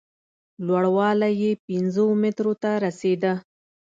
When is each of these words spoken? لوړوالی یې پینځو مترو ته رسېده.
لوړوالی 0.65 1.31
یې 1.41 1.51
پینځو 1.65 2.05
مترو 2.21 2.53
ته 2.61 2.71
رسېده. 2.85 3.33